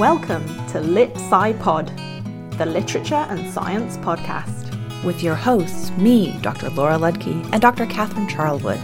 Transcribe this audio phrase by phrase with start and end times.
[0.00, 1.92] Welcome to Lit Sci Pod,
[2.52, 5.04] the literature and science podcast.
[5.04, 6.70] With your hosts, me, Dr.
[6.70, 7.84] Laura Ludtke, and Dr.
[7.84, 8.80] Catherine Charlwood.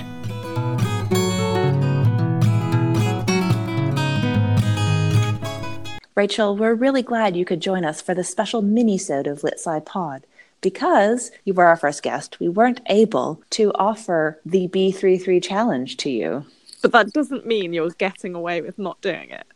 [6.15, 9.80] Rachel, we're really glad you could join us for this special mini-sode of Lit Sci
[9.80, 10.26] Pod.
[10.61, 16.11] Because you were our first guest, we weren't able to offer the B33 challenge to
[16.11, 16.45] you.
[16.83, 19.47] But that doesn't mean you're getting away with not doing it.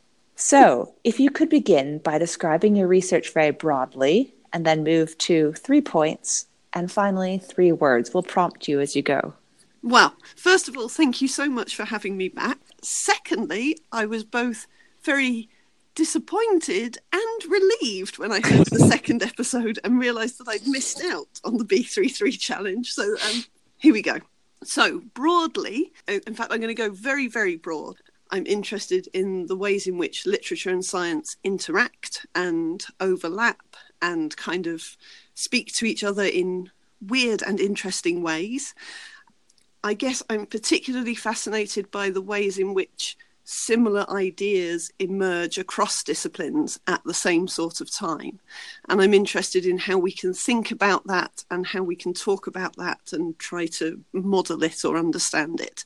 [0.40, 5.52] So, if you could begin by describing your research very broadly, and then move to
[5.52, 8.14] three points, and finally three words.
[8.14, 9.34] We'll prompt you as you go.
[9.82, 12.58] Well, first of all, thank you so much for having me back.
[12.82, 14.66] Secondly, I was both
[15.02, 15.50] very
[15.94, 21.40] disappointed and relieved when I heard the second episode and realised that I'd missed out
[21.44, 22.92] on the B33 challenge.
[22.92, 23.44] So um,
[23.76, 24.18] here we go.
[24.62, 27.96] So, broadly, in fact, I'm going to go very, very broad.
[28.30, 34.66] I'm interested in the ways in which literature and science interact and overlap and kind
[34.66, 34.96] of
[35.34, 38.74] speak to each other in weird and interesting ways.
[39.82, 46.78] I guess I'm particularly fascinated by the ways in which similar ideas emerge across disciplines
[46.86, 48.38] at the same sort of time.
[48.88, 52.46] And I'm interested in how we can think about that and how we can talk
[52.46, 55.84] about that and try to model it or understand it.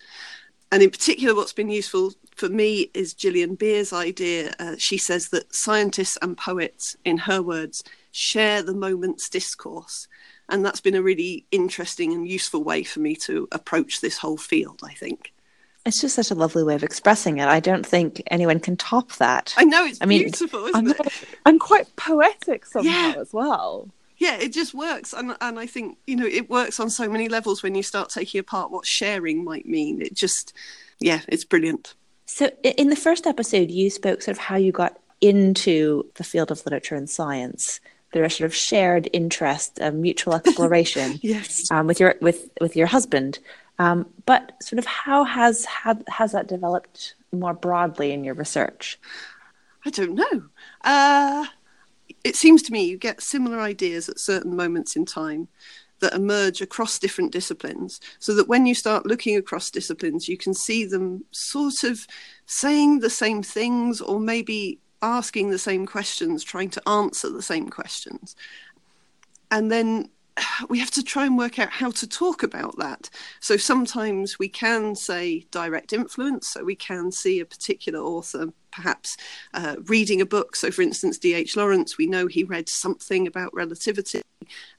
[0.72, 4.54] And in particular, what's been useful for me is Gillian Beer's idea.
[4.58, 10.08] Uh, she says that scientists and poets, in her words, share the moment's discourse.
[10.48, 14.36] And that's been a really interesting and useful way for me to approach this whole
[14.36, 15.32] field, I think.
[15.86, 17.46] It's just such a lovely way of expressing it.
[17.46, 19.54] I don't think anyone can top that.
[19.56, 21.12] I know it's I mean, beautiful, isn't I'm, it?
[21.44, 23.14] And quite poetic somehow yeah.
[23.18, 23.90] as well.
[24.16, 27.28] Yeah, it just works, and and I think you know it works on so many
[27.28, 30.00] levels when you start taking apart what sharing might mean.
[30.00, 30.54] It just,
[31.00, 31.94] yeah, it's brilliant.
[32.34, 36.50] So in the first episode, you spoke sort of how you got into the field
[36.50, 37.78] of literature and science
[38.10, 41.70] there are sort of shared interest, a mutual exploration yes.
[41.70, 43.38] um, with your with with your husband.
[43.78, 48.98] Um, but sort of how has had has that developed more broadly in your research?
[49.84, 50.44] I don't know.
[50.82, 51.46] Uh,
[52.24, 55.46] it seems to me you get similar ideas at certain moments in time
[56.04, 60.52] that emerge across different disciplines so that when you start looking across disciplines you can
[60.52, 62.06] see them sort of
[62.46, 67.68] saying the same things or maybe asking the same questions trying to answer the same
[67.68, 68.36] questions
[69.50, 70.08] and then
[70.68, 73.08] we have to try and work out how to talk about that.
[73.40, 79.16] So sometimes we can say direct influence, so we can see a particular author perhaps
[79.54, 80.56] uh, reading a book.
[80.56, 81.56] So, for instance, D.H.
[81.56, 84.22] Lawrence, we know he read something about relativity,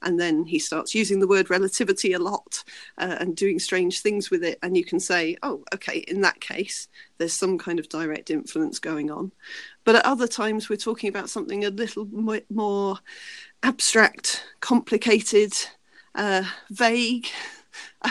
[0.02, 2.64] and then he starts using the word relativity a lot
[2.98, 4.58] uh, and doing strange things with it.
[4.62, 6.88] And you can say, oh, okay, in that case,
[7.18, 9.32] there's some kind of direct influence going on.
[9.84, 12.98] But at other times, we're talking about something a little bit more
[13.62, 15.52] abstract, complicated,
[16.14, 17.28] uh, vague.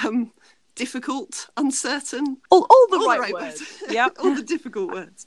[0.04, 0.32] Um,
[0.76, 3.62] difficult, uncertain, all, all the all right, the right words.
[3.62, 3.94] words.
[3.94, 5.26] Yeah, all the difficult words.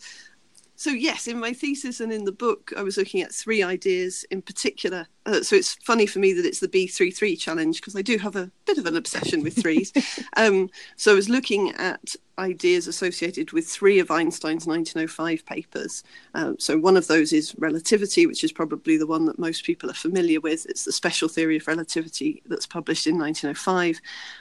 [0.76, 4.24] So, yes, in my thesis and in the book, I was looking at three ideas
[4.30, 5.08] in particular.
[5.28, 8.34] Uh, so, it's funny for me that it's the B33 challenge because I do have
[8.34, 9.92] a bit of an obsession with threes.
[10.36, 16.04] um, so, I was looking at ideas associated with three of Einstein's 1905 papers.
[16.34, 19.90] Um, so, one of those is relativity, which is probably the one that most people
[19.90, 20.64] are familiar with.
[20.66, 24.00] It's the special theory of relativity that's published in 1905.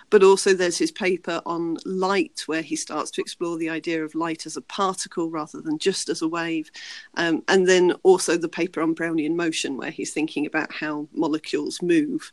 [0.10, 4.16] But also, there's his paper on light, where he starts to explore the idea of
[4.16, 6.72] light as a particle rather than just as a wave.
[7.16, 11.82] Um, and then also the paper on Brownian motion, where he's thinking about how molecules
[11.82, 12.32] move.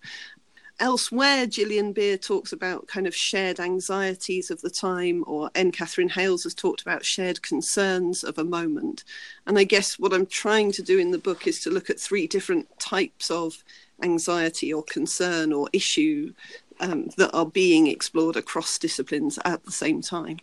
[0.80, 5.70] Elsewhere, Gillian Beer talks about kind of shared anxieties of the time, or N.
[5.70, 9.04] Katherine Hayles has talked about shared concerns of a moment.
[9.46, 12.00] And I guess what I'm trying to do in the book is to look at
[12.00, 13.62] three different types of
[14.02, 16.32] anxiety or concern or issue
[16.80, 20.38] um, that are being explored across disciplines at the same time.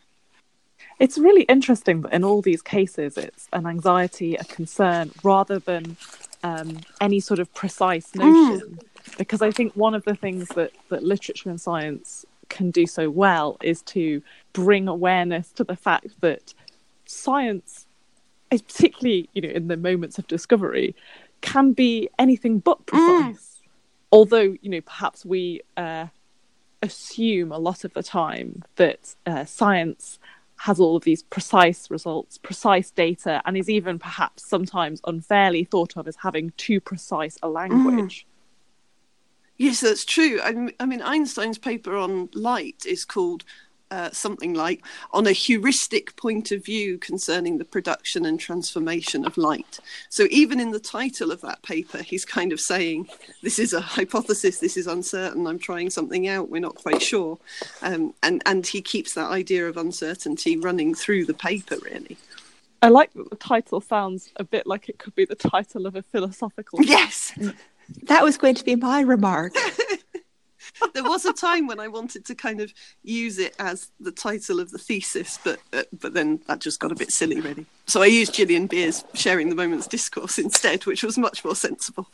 [1.00, 5.98] It's really interesting that in all these cases, it's an anxiety, a concern, rather than
[6.43, 8.77] um, any sort of precise notion.
[8.77, 12.85] Mm because I think one of the things that, that literature and science can do
[12.85, 14.21] so well is to
[14.53, 16.53] bring awareness to the fact that
[17.05, 17.88] science,
[18.49, 20.95] particularly you know in the moments of discovery,
[21.41, 22.85] can be anything but mm.
[22.88, 23.61] precise.
[23.61, 23.67] Mm.
[24.11, 26.07] Although you know perhaps we uh,
[26.81, 30.19] assume a lot of the time that uh, science
[30.62, 35.98] has all of these precise results, precise data, and is even perhaps sometimes unfairly thought
[35.98, 38.22] of as having too precise a language.
[38.22, 38.25] Mm.
[39.58, 40.40] Yes, that's true.
[40.44, 43.44] I, I mean, Einstein's paper on light is called
[43.91, 49.38] uh, something like on a heuristic point of view concerning the production and transformation of
[49.38, 49.79] light.
[50.09, 53.09] So even in the title of that paper, he's kind of saying,
[53.43, 54.59] "This is a hypothesis.
[54.59, 55.45] This is uncertain.
[55.45, 56.49] I'm trying something out.
[56.49, 57.38] We're not quite sure,"
[57.81, 62.17] um, and and he keeps that idea of uncertainty running through the paper really.
[62.81, 65.95] I like that the title sounds a bit like it could be the title of
[65.95, 66.79] a philosophical.
[66.83, 67.33] Yes,
[68.03, 69.53] that was going to be my remark.
[70.94, 72.74] there was a time when I wanted to kind of
[73.04, 76.92] use it as the title of the thesis, but uh, but then that just got
[76.92, 77.66] a bit silly, really.
[77.88, 82.07] So I used Gillian Beer's "Sharing the Moments" discourse instead, which was much more sensible.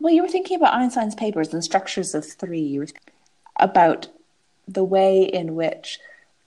[0.00, 2.80] well, you were thinking about Einstein's papers and structures of three,
[3.56, 4.08] about
[4.68, 5.98] the way in which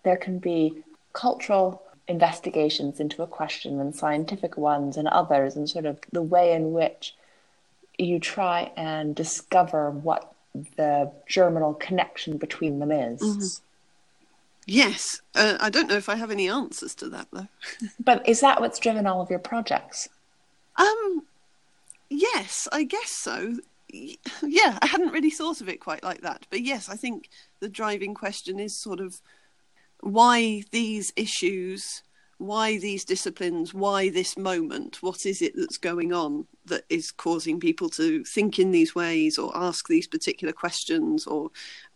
[0.04, 0.84] there can be
[1.14, 6.54] cultural investigations into a question and scientific ones and others, and sort of the way
[6.54, 7.16] in which
[7.98, 10.35] you try and discover what
[10.78, 13.22] the germinal connection between them is.
[13.22, 13.64] Mm-hmm.
[14.68, 17.48] Yes, uh, I don't know if I have any answers to that though.
[18.00, 20.10] but is that what's driven all of your projects?
[20.78, 21.24] Um,
[22.10, 23.58] yes, I guess so.
[23.92, 27.30] Yeah, I hadn't really thought of it quite like that, but yes, I think
[27.60, 29.22] the driving question is sort of
[30.02, 32.04] why these issues
[32.38, 37.60] why these disciplines why this moment what is it that's going on that is causing
[37.60, 41.50] people to think in these ways or ask these particular questions or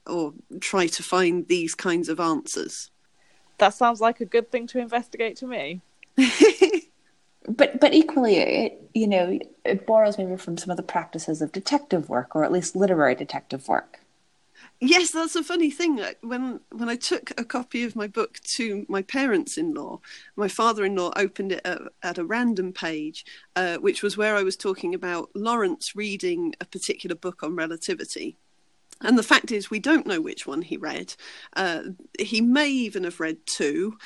[0.07, 2.89] or try to find these kinds of answers?
[3.57, 5.81] That sounds like a good thing to investigate to me.
[7.47, 11.51] But but equally it, you know it borrows maybe from some of the practices of
[11.51, 13.98] detective work or at least literary detective work
[14.81, 15.99] Yes, that's a funny thing.
[16.21, 19.99] When when I took a copy of my book to my parents-in-law,
[20.37, 23.25] my father-in-law opened it at, at a random page,
[23.57, 28.37] uh, which was where I was talking about Lawrence reading a particular book on relativity.
[29.01, 31.13] And the fact is, we don't know which one he read.
[31.55, 31.83] Uh,
[32.17, 33.97] he may even have read two.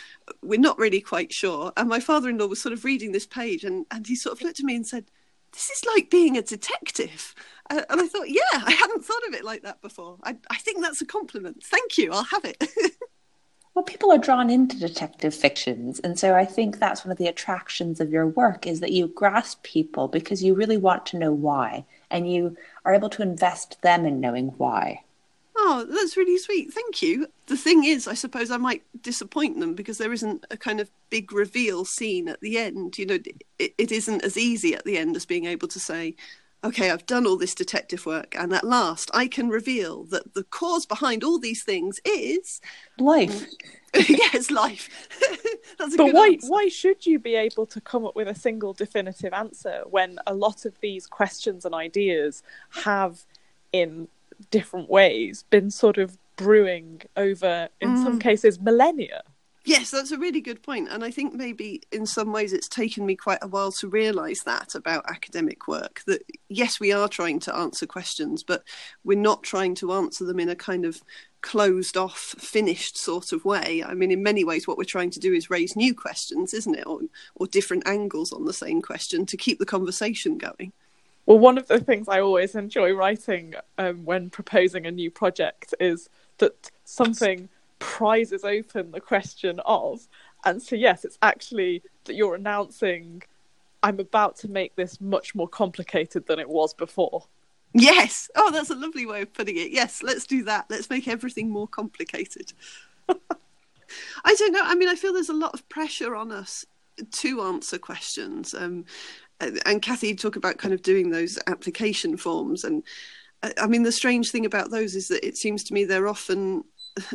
[0.41, 1.71] We're not really quite sure.
[1.77, 4.59] And my father-in-law was sort of reading this page, and, and he sort of looked
[4.59, 5.05] at me and said,
[5.53, 7.33] "This is like being a detective."
[7.69, 10.17] Uh, and I thought, yeah, I hadn't thought of it like that before.
[10.23, 11.63] I, I think that's a compliment.
[11.63, 12.11] Thank you.
[12.11, 12.61] I'll have it.
[13.73, 15.99] well, people are drawn into detective fictions.
[15.99, 19.07] And so I think that's one of the attractions of your work is that you
[19.07, 21.85] grasp people because you really want to know why.
[22.11, 25.03] And you are able to invest them in knowing why.
[25.65, 26.73] Oh, that's really sweet.
[26.73, 27.27] Thank you.
[27.45, 30.91] The thing is, I suppose I might disappoint them because there isn't a kind of
[31.09, 32.97] big reveal scene at the end.
[32.97, 33.19] You know,
[33.59, 36.15] it, it isn't as easy at the end as being able to say,
[36.65, 40.43] okay, I've done all this detective work, and at last I can reveal that the
[40.43, 42.59] cause behind all these things is
[42.99, 43.45] life.
[43.93, 44.89] yes, life.
[45.77, 46.47] but why answer.
[46.49, 50.33] why should you be able to come up with a single definitive answer when a
[50.33, 52.43] lot of these questions and ideas
[52.83, 53.21] have,
[53.71, 54.09] in
[54.43, 58.03] different ways, been sort of brewing over, in mm.
[58.03, 59.23] some cases, millennia?
[59.65, 60.89] Yes, that's a really good point.
[60.91, 64.41] And I think maybe in some ways it's taken me quite a while to realize
[64.41, 68.63] that about academic work that yes, we are trying to answer questions, but
[69.05, 71.01] we're not trying to answer them in a kind of
[71.41, 73.81] closed off, finished sort of way.
[73.85, 76.75] I mean, in many ways, what we're trying to do is raise new questions, isn't
[76.75, 76.85] it?
[76.85, 76.99] Or,
[77.35, 80.73] or different angles on the same question to keep the conversation going.
[81.25, 85.73] Well, one of the things I always enjoy writing um, when proposing a new project
[85.79, 86.09] is
[86.39, 87.49] that something
[87.79, 90.07] prizes open the question of.
[90.45, 93.23] And so, yes, it's actually that you're announcing,
[93.81, 97.25] I'm about to make this much more complicated than it was before.
[97.73, 98.29] Yes.
[98.35, 99.71] Oh, that's a lovely way of putting it.
[99.71, 100.65] Yes, let's do that.
[100.69, 102.53] Let's make everything more complicated.
[103.09, 104.61] I don't know.
[104.63, 106.65] I mean, I feel there's a lot of pressure on us
[107.11, 108.53] to answer questions.
[108.53, 108.85] Um,
[109.43, 112.63] Uh, and Kathy, you talk about kind of doing those application forms.
[112.63, 112.83] And
[113.41, 116.07] uh, I mean, the strange thing about those is that it seems to me they're
[116.07, 116.63] often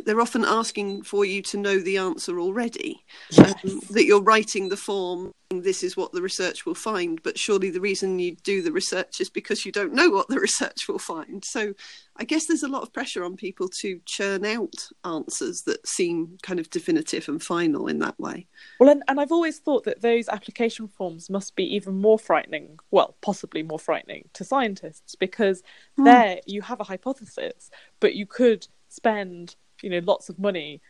[0.05, 3.05] they're often asking for you to know the answer already.
[3.31, 3.53] Yes.
[3.63, 7.69] Um, that you're writing the form, this is what the research will find, but surely
[7.69, 10.99] the reason you do the research is because you don't know what the research will
[10.99, 11.43] find.
[11.45, 11.73] So
[12.17, 16.37] I guess there's a lot of pressure on people to churn out answers that seem
[16.43, 18.47] kind of definitive and final in that way.
[18.79, 22.77] Well, and, and I've always thought that those application forms must be even more frightening,
[22.91, 25.63] well, possibly more frightening to scientists because
[25.97, 26.05] mm.
[26.05, 30.81] there you have a hypothesis, but you could spend you know lots of money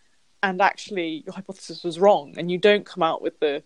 [0.43, 3.63] and actually your hypothesis was wrong and you don't come out with the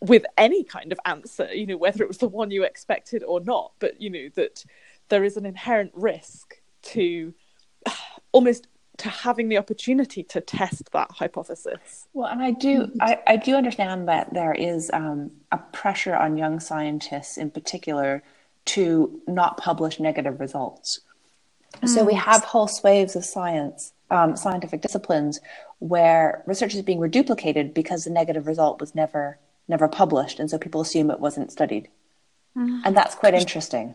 [0.00, 3.40] with any kind of answer you know whether it was the one you expected or
[3.40, 3.72] not.
[3.78, 4.64] But you know that
[5.08, 7.34] there is an inherent risk to
[8.32, 12.06] almost to having the opportunity to test that hypothesis.
[12.12, 16.36] Well and i do i, I do understand that there is um, a pressure on
[16.36, 18.22] young scientists in particular
[18.66, 21.00] to not publish negative results.
[21.82, 21.88] Mm.
[21.88, 25.40] so we have whole swathes of science um, scientific disciplines
[25.80, 30.58] where research is being reduplicated because the negative result was never never published, and so
[30.58, 31.88] people assume it wasn't studied,
[32.56, 32.80] mm.
[32.84, 33.94] and that's quite interesting.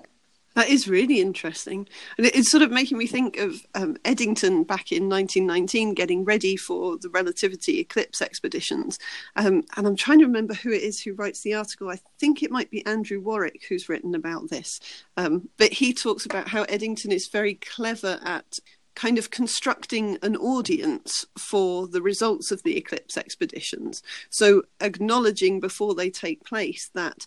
[0.55, 1.87] That is really interesting.
[2.17, 6.57] And it's sort of making me think of um, Eddington back in 1919 getting ready
[6.57, 8.97] for the relativity eclipse expeditions.
[9.35, 11.89] Um, and I'm trying to remember who it is who writes the article.
[11.89, 14.79] I think it might be Andrew Warwick who's written about this.
[15.17, 18.59] Um, but he talks about how Eddington is very clever at
[18.99, 24.03] kind of constructing an audience for the results of the eclipse expeditions.
[24.29, 27.25] So acknowledging before they take place that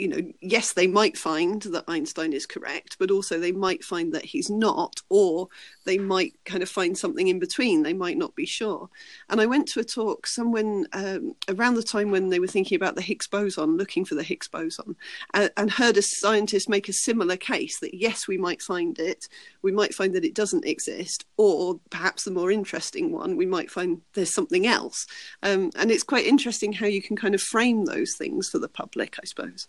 [0.00, 4.14] you know, yes, they might find that Einstein is correct, but also they might find
[4.14, 5.48] that he's not, or
[5.84, 7.82] they might kind of find something in between.
[7.82, 8.88] They might not be sure.
[9.28, 12.76] And I went to a talk someone um, around the time when they were thinking
[12.76, 14.96] about the Higgs boson, looking for the Higgs boson,
[15.34, 19.28] and, and heard a scientist make a similar case that yes, we might find it,
[19.60, 23.70] we might find that it doesn't exist, or perhaps the more interesting one, we might
[23.70, 25.06] find there's something else.
[25.42, 28.68] Um, and it's quite interesting how you can kind of frame those things for the
[28.68, 29.68] public, I suppose.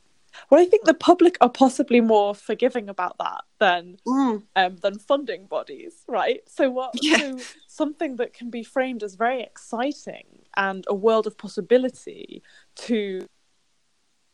[0.50, 4.43] Well, I think the public are possibly more forgiving about that than mm.
[4.55, 6.41] um, than funding bodies, right?
[6.47, 6.91] So what?
[7.01, 7.17] Yeah.
[7.17, 10.25] So something that can be framed as very exciting
[10.57, 12.43] and a world of possibility
[12.75, 13.27] to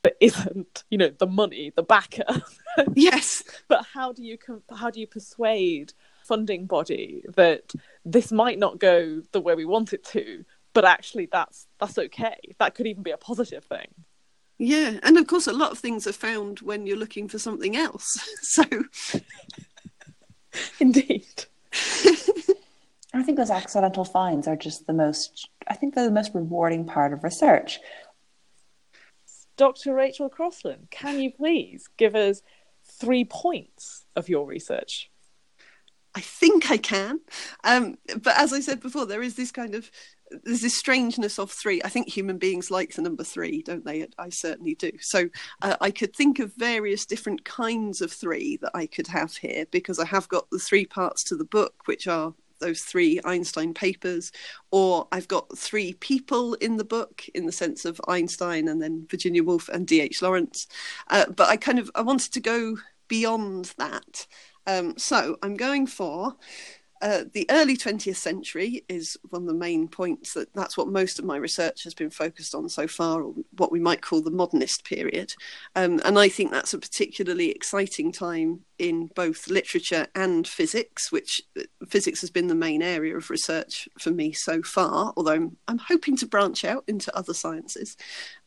[0.04, 2.42] that isn't, you know, the money, the backer.
[2.96, 3.44] yes.
[3.68, 4.38] but how do you
[4.76, 7.74] how do you persuade funding body that
[8.06, 12.38] this might not go the way we want it to, but actually that's that's okay.
[12.60, 13.88] That could even be a positive thing.
[14.60, 17.76] Yeah, and of course, a lot of things are found when you're looking for something
[17.76, 18.18] else.
[18.42, 18.64] So,
[20.80, 21.46] indeed.
[23.14, 26.86] I think those accidental finds are just the most, I think they're the most rewarding
[26.86, 27.80] part of research.
[29.58, 29.94] Dr.
[29.94, 32.42] Rachel Crossland, can you please give us
[32.86, 35.10] three points of your research?
[36.16, 37.20] I think I can.
[37.64, 39.92] Um, but as I said before, there is this kind of
[40.44, 41.82] there's this strangeness of three.
[41.84, 44.08] I think human beings like the number three, don't they?
[44.18, 44.92] I certainly do.
[45.00, 45.30] So
[45.62, 49.66] uh, I could think of various different kinds of three that I could have here
[49.72, 53.74] because I have got the three parts to the book, which are those three Einstein
[53.74, 54.32] papers,
[54.72, 59.08] or I've got three people in the book in the sense of Einstein and then
[59.10, 60.22] Virginia Woolf and D.H.
[60.22, 60.68] Lawrence.
[61.10, 64.28] Uh, but I kind of I wanted to go beyond that.
[64.66, 66.36] Um, so I'm going for
[67.02, 71.20] uh, the early 20th century is one of the main points that that's what most
[71.20, 74.32] of my research has been focused on so far, or what we might call the
[74.32, 75.34] modernist period.
[75.76, 81.42] Um, and I think that's a particularly exciting time in both literature and physics, which
[81.60, 85.58] uh, physics has been the main area of research for me so far, although I'm,
[85.68, 87.98] I'm hoping to branch out into other sciences.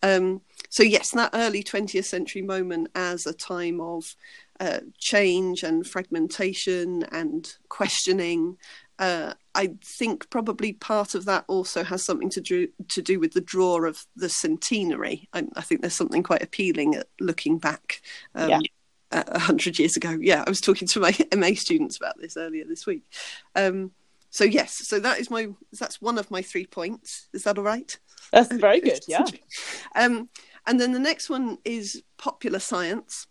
[0.03, 4.15] Um, so, yes, that early 20th century moment as a time of
[4.61, 8.59] uh, change and fragmentation and questioning.
[8.99, 13.33] Uh, I think probably part of that also has something to do to do with
[13.33, 15.29] the draw of the centenary.
[15.33, 18.03] I, I think there's something quite appealing at looking back
[18.35, 18.61] um, yeah.
[19.11, 20.19] a hundred years ago.
[20.21, 23.05] Yeah, I was talking to my MA students about this earlier this week.
[23.57, 23.93] Um,
[24.29, 27.29] so yes, so that is my that's one of my three points.
[27.33, 27.99] Is that all right?
[28.31, 29.01] That's very good.
[29.09, 29.25] Yeah.
[29.97, 30.29] um,
[30.67, 33.27] and then the next one is popular science.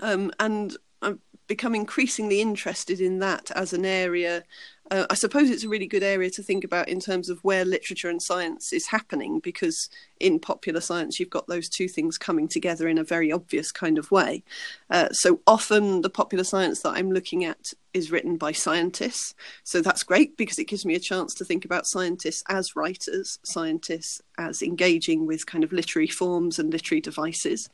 [0.00, 4.44] Um, and I've become increasingly interested in that as an area.
[4.90, 7.64] Uh, I suppose it's a really good area to think about in terms of where
[7.64, 12.48] literature and science is happening, because in popular science, you've got those two things coming
[12.48, 14.42] together in a very obvious kind of way.
[14.90, 19.34] Uh, so often, the popular science that I'm looking at is written by scientists.
[19.62, 23.38] So that's great because it gives me a chance to think about scientists as writers,
[23.44, 27.68] scientists as engaging with kind of literary forms and literary devices.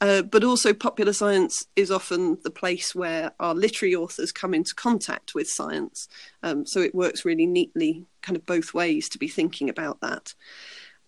[0.00, 4.74] Uh, but also, popular science is often the place where our literary authors come into
[4.74, 6.08] contact with science.
[6.42, 10.34] Um, so it works really neatly, kind of both ways, to be thinking about that.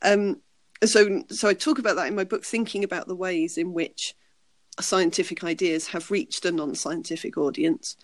[0.03, 0.41] Um,
[0.85, 4.15] so, so I talk about that in my book, thinking about the ways in which
[4.83, 7.97] scientific ideas have reached a non scientific audience.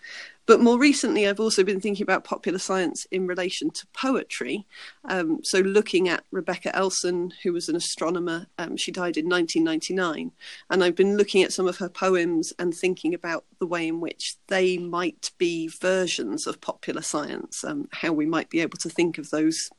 [0.45, 4.65] But more recently, I've also been thinking about popular science in relation to poetry.
[5.03, 10.31] Um, so, looking at Rebecca Elson, who was an astronomer, um, she died in 1999.
[10.69, 13.99] And I've been looking at some of her poems and thinking about the way in
[13.99, 18.89] which they might be versions of popular science, um, how we might be able to
[18.89, 19.69] think of those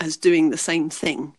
[0.00, 1.36] as doing the same thing.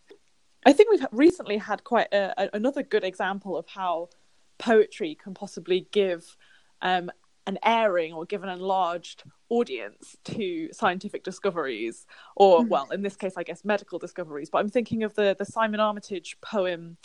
[0.65, 4.09] I think we've recently had quite a, another good example of how
[4.57, 6.37] poetry can possibly give
[6.81, 7.11] um,
[7.47, 12.69] an airing or give an enlarged audience to scientific discoveries, or mm.
[12.69, 14.49] well, in this case, I guess medical discoveries.
[14.49, 16.97] But I'm thinking of the the Simon Armitage poem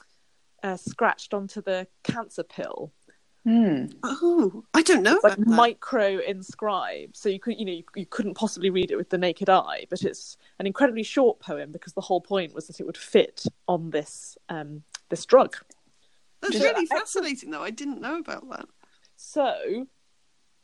[0.62, 2.92] uh, "Scratched onto the Cancer Pill,"
[3.44, 3.86] Hmm.
[4.02, 5.48] Oh, I don't know like about that.
[5.48, 9.16] micro inscribed so you could you know you, you couldn't possibly read it with the
[9.16, 12.84] naked eye but it's an incredibly short poem because the whole point was that it
[12.84, 15.56] would fit on this um this drug
[16.40, 17.62] That's Just- really fascinating, though.
[17.62, 18.66] I didn't know about that.
[19.16, 19.86] so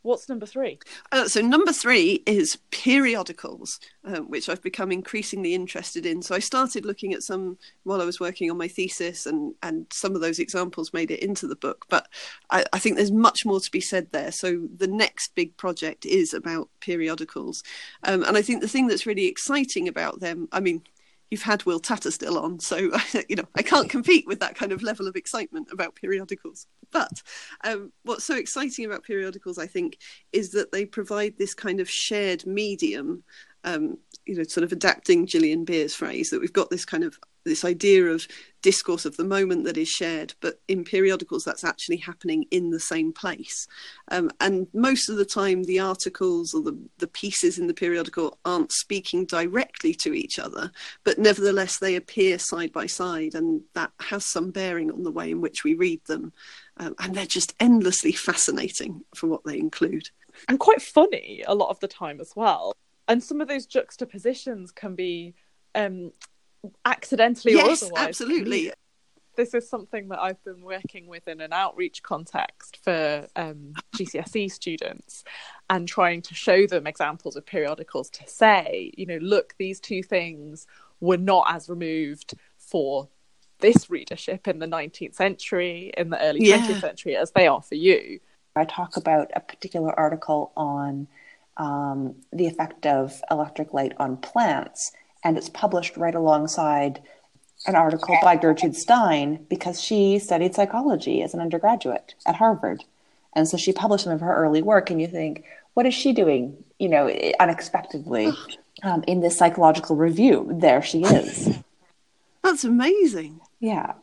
[0.03, 0.79] what's number three
[1.11, 6.23] Uh, so number three is periodicals, um, which I've become increasingly interested in.
[6.23, 9.87] So I started looking at some while I was working on my thesis, and and
[9.93, 11.87] some of those examples made it into the book.
[11.89, 12.07] But
[12.51, 14.31] I, I think there's much more to be said there.
[14.31, 17.65] So the next big project is about periodicals,
[18.05, 20.83] um, and I think the thing that's really exciting about them, I mean.
[21.31, 22.77] You've had Will Tattersdill on, so
[23.29, 26.67] you know I can't compete with that kind of level of excitement about periodicals.
[26.93, 27.23] But
[27.65, 29.99] um, what's so exciting about periodicals, I think,
[30.33, 33.25] is that they provide this kind of shared medium.
[33.65, 37.19] Um, you know, sort of adapting Gillian Beer's phrase that we've got this kind of
[37.47, 38.29] this idea of
[38.63, 42.81] discourse of the moment that is shared, but in periodicals that's actually happening in the
[42.81, 43.67] same place.
[44.11, 48.39] Um, and most of the time, the articles or the, the pieces in the periodical
[48.45, 50.71] aren't speaking directly to each other,
[51.05, 55.31] but nevertheless they appear side by side, and that has some bearing on the way
[55.31, 56.33] in which we read them.
[56.79, 60.11] Um, and they're just endlessly fascinating for what they include.
[60.49, 62.75] and quite funny a lot of the time as well
[63.09, 65.35] and some of those juxtapositions can be
[65.75, 66.13] um
[66.85, 68.73] accidentally or yes, otherwise absolutely.
[69.37, 74.51] this is something that I've been working with in an outreach context for um, GCSE
[74.51, 75.25] students
[75.69, 80.03] and trying to show them examples of periodicals to say, you know, look, these two
[80.03, 80.67] things
[81.01, 83.09] were not as removed for
[83.61, 86.59] this readership in the 19th century, in the early Yeah.
[86.59, 88.21] 20th century, as they are for you.
[88.55, 91.09] I talk about a particular article on
[91.57, 94.93] um, the effect of electric light on plants,
[95.27, 97.03] and it's published right alongside
[97.67, 102.85] an article by Gertrude Stein because she studied psychology as an undergraduate at Harvard.
[103.35, 106.13] And so she published some of her early work, and you think, what is she
[106.13, 108.33] doing, you know, unexpectedly
[108.85, 110.49] um, in this psychological review?
[110.61, 111.59] There she is.
[112.45, 113.41] That's amazing.
[113.59, 113.95] Yeah,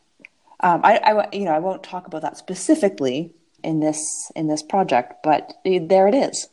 [0.60, 3.32] um, I, I, you know, I won't talk about that specifically
[3.62, 6.50] in this in this project, but there it is.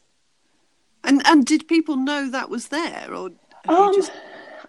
[1.04, 3.32] And and did people know that was there, or
[3.68, 4.12] Um, just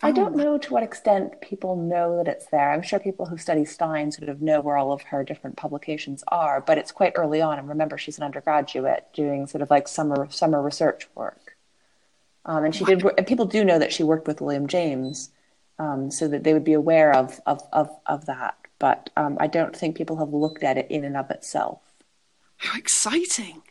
[0.04, 2.72] I don't know to what extent people know that it's there.
[2.72, 6.24] I'm sure people who study Stein sort of know where all of her different publications
[6.26, 7.58] are, but it's quite early on.
[7.58, 11.56] And remember, she's an undergraduate doing sort of like summer summer research work.
[12.44, 13.04] Um, and she did.
[13.16, 15.30] And people do know that she worked with William James,
[15.78, 18.56] um, so that they would be aware of of of, of that.
[18.80, 21.80] But um, I don't think people have looked at it in and of itself.
[22.56, 23.62] how exciting?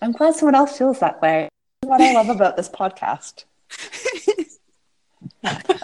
[0.00, 1.48] I'm glad someone else feels that way.
[1.82, 3.44] That's what I love about this podcast.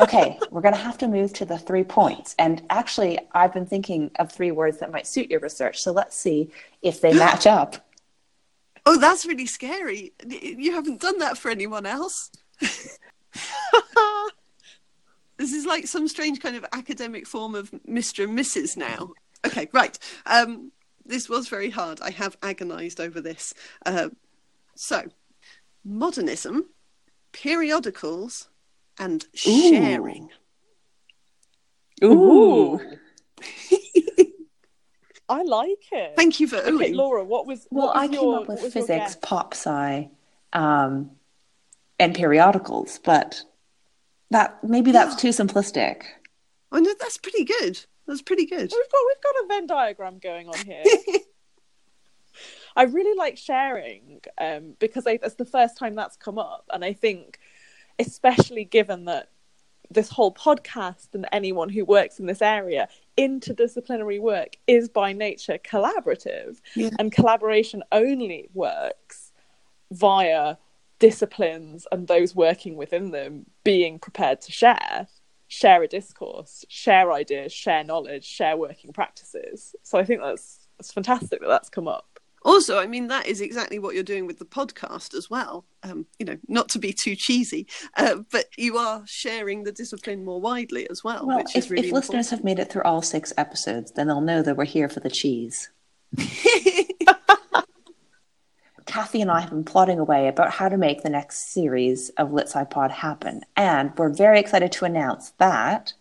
[0.00, 2.34] Okay, we're going to have to move to the three points.
[2.38, 5.82] And actually, I've been thinking of three words that might suit your research.
[5.82, 7.88] So let's see if they match up.
[8.84, 10.12] Oh, that's really scary.
[10.28, 12.30] You haven't done that for anyone else.
[15.36, 18.24] this is like some strange kind of academic form of Mr.
[18.24, 18.76] and Mrs.
[18.76, 19.12] now.
[19.46, 19.96] Okay, right.
[20.26, 20.72] Um,
[21.04, 22.00] this was very hard.
[22.00, 23.54] I have agonized over this.
[23.86, 24.08] Uh,
[24.74, 25.04] so,
[25.84, 26.68] modernism,
[27.32, 28.48] periodicals,
[29.02, 30.30] and sharing.
[32.04, 32.80] Ooh.
[35.28, 36.14] I like it.
[36.16, 36.94] Thank you for Okay, oohing.
[36.94, 39.14] Laura, what was Well, what was I came your- up with what was your physics,
[39.14, 39.16] guess?
[39.22, 40.10] pop sci,
[40.52, 41.12] um,
[41.98, 43.42] and periodicals, but
[44.30, 46.02] that maybe that's too simplistic.
[46.70, 47.78] Oh no, that's pretty good.
[48.06, 48.60] That's pretty good.
[48.60, 50.82] We've got we've got a Venn diagram going on here.
[52.76, 56.82] I really like sharing um, because I, it's the first time that's come up, and
[56.84, 57.38] I think,
[57.98, 59.28] especially given that
[59.90, 65.58] this whole podcast and anyone who works in this area, interdisciplinary work is by nature
[65.58, 66.90] collaborative, Yeah.
[66.98, 69.32] and collaboration only works
[69.90, 70.56] via
[70.98, 75.08] disciplines and those working within them being prepared to share.
[75.48, 79.74] Share a discourse share ideas share knowledge share working practices.
[79.82, 82.11] So i think that's it's fantastic that that's come up
[82.44, 85.64] Also, I mean, that is exactly what you're doing with the podcast as well.
[85.82, 90.24] Um, you know, not to be too cheesy, uh, but you are sharing the discipline
[90.24, 92.82] more widely as well, Well, which is if, really if listeners have made it through
[92.82, 95.70] all six episodes, then they'll know that we're here for the cheese.
[98.84, 102.28] Kathy and I have been plotting away about how to make the next series of
[102.30, 105.94] LitsciPod happen, and we're very excited to announce that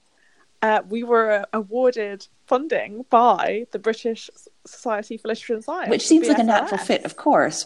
[0.62, 4.30] uh, we were awarded funding by the british
[4.66, 7.60] society for literature and science which seems like a natural fit, of course.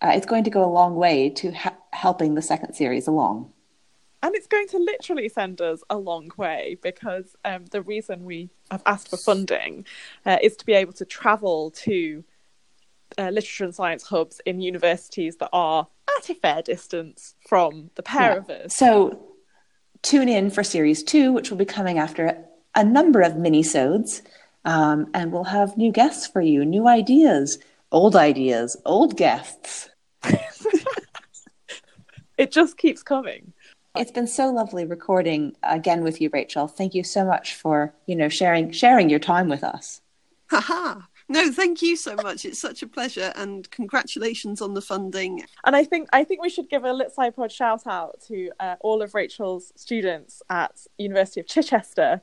[0.00, 3.36] Uh, it's going to go a long way to ha- helping the second series along.
[4.24, 8.40] and it's going to literally send us a long way because um, the reason we
[8.70, 9.84] have asked for funding
[10.28, 12.22] uh, is to be able to travel to
[13.20, 15.82] uh, literature and science hubs in universities that are
[16.16, 18.38] at a fair distance from the pair Yeah.
[18.42, 18.76] of us.
[18.76, 18.90] So
[20.02, 22.24] tune in for series two, which will be coming after
[22.78, 24.22] a number of mini-sodes.
[24.64, 27.58] Um, and we'll have new guests for you, new ideas,
[27.92, 29.88] old ideas, old guests.
[32.38, 33.52] It just keeps coming.
[33.96, 36.68] It's been so lovely recording again with you, Rachel.
[36.68, 40.00] Thank you so much for, you know, sharing sharing your time with us.
[40.48, 41.00] Haha.
[41.30, 42.46] No, thank you so much.
[42.46, 45.44] It's such a pleasure, and congratulations on the funding.
[45.66, 48.76] And I think I think we should give a Lit Pod shout out to uh,
[48.80, 52.22] all of Rachel's students at University of Chichester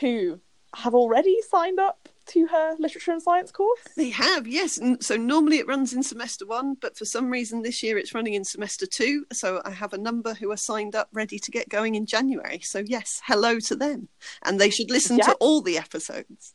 [0.00, 0.40] who
[0.74, 3.80] have already signed up to her literature and science course.
[3.96, 4.80] They have, yes.
[5.00, 8.34] So normally it runs in semester one, but for some reason this year it's running
[8.34, 9.26] in semester two.
[9.32, 12.60] So I have a number who are signed up, ready to get going in January.
[12.60, 14.08] So yes, hello to them,
[14.42, 15.26] and they should listen Yeah.
[15.26, 16.54] to all the episodes.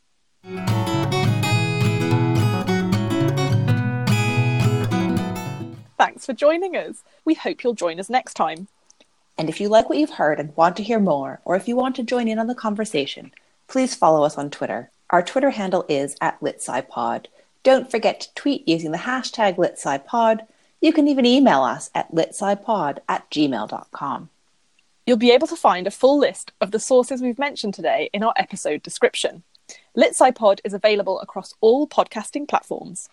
[5.98, 7.04] Thanks for joining us.
[7.26, 8.68] We hope you'll join us next time.
[9.40, 11.78] And if you like what you've heard and want to hear more, or if you
[11.78, 13.32] want to join in on the conversation,
[13.70, 14.92] please follow us on Twitter.
[15.12, 17.28] Our Twitter handle is at LitSciPod.
[17.64, 20.46] Don't forget to tweet using the hashtag LitSciPod.
[20.82, 24.30] You can even email us at litscipod at gmail.com.
[25.06, 28.24] You'll be able to find a full list of the sources we've mentioned today in
[28.24, 29.44] our episode description.
[29.96, 33.08] LitSciPod is available across all podcasting platforms.